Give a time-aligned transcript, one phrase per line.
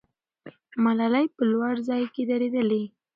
[0.83, 2.83] ملالۍ په لوړ ځای کې درېدلې.